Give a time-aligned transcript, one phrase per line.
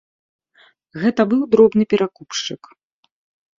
[1.03, 2.61] Гэта быў дробны перакупшчык.